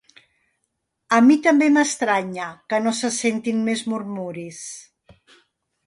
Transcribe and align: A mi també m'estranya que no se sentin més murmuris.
A 1.17 1.19
mi 1.25 1.37
també 1.49 1.67
m'estranya 1.75 2.49
que 2.73 2.81
no 2.87 2.97
se 3.03 3.13
sentin 3.19 3.63
més 3.71 3.85
murmuris. 3.93 4.67